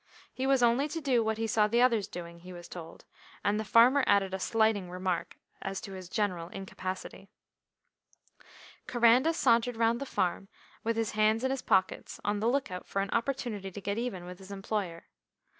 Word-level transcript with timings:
He 0.33 0.47
was 0.47 0.63
only 0.63 0.87
to 0.87 0.99
do 0.99 1.23
what 1.23 1.37
he 1.37 1.45
saw 1.45 1.67
the 1.67 1.83
others 1.83 2.07
doing, 2.07 2.39
he 2.39 2.51
was 2.51 2.67
told, 2.67 3.05
and 3.43 3.59
the 3.59 3.63
farmer 3.63 4.03
added 4.07 4.33
a 4.33 4.39
slighting 4.39 4.89
remark 4.89 5.37
as 5.61 5.79
to 5.81 5.93
his 5.93 6.09
general 6.09 6.49
incapacity. 6.49 7.29
Coranda 8.87 9.31
sauntered 9.31 9.77
round 9.77 10.01
the 10.01 10.07
farm 10.07 10.47
with 10.83 10.95
his 10.95 11.11
hands 11.11 11.43
in 11.43 11.51
his 11.51 11.61
pockets 11.61 12.19
on 12.25 12.39
the 12.39 12.49
look 12.49 12.71
out 12.71 12.87
for 12.87 13.03
an 13.03 13.11
opportunity 13.11 13.69
to 13.69 13.79
get 13.79 13.99
even 13.99 14.25
with 14.25 14.39
his 14.39 14.49
employer. 14.49 15.05